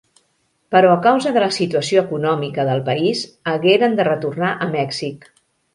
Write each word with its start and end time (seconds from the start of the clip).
Però 0.75 0.93
a 0.93 1.01
causa 1.03 1.33
de 1.35 1.43
la 1.43 1.51
situació 1.59 2.01
econòmica 2.07 2.67
del 2.73 2.83
país 2.91 3.25
hagueren 3.55 3.99
de 4.03 4.11
retornar 4.13 4.55
a 4.67 4.75
Mèxic. 4.79 5.33